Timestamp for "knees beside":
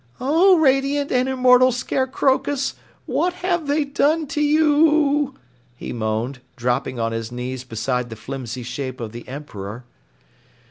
7.31-8.09